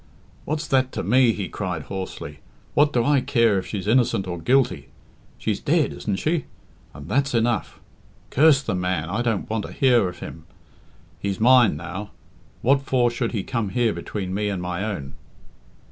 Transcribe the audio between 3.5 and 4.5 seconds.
if she's innocent or